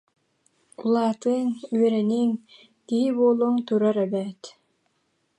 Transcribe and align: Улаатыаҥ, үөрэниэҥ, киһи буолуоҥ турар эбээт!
Улаатыаҥ, 0.83 1.47
үөрэниэҥ, 1.75 2.31
киһи 2.87 3.09
буолуоҥ 3.15 3.55
турар 3.67 3.97
эбээт! 4.05 4.43